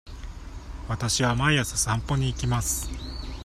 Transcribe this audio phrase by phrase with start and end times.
[0.89, 2.89] わたしは毎朝散歩に行きます。